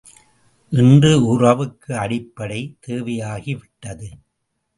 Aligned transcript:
இன்று 0.71 1.11
உறவுக்கு 1.25 1.91
அடிப்படை 1.97 2.59
தேவையாகிவிட்டது. 2.87 4.09